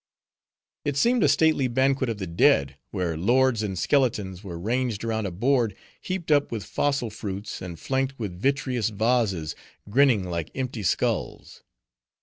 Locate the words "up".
6.31-6.51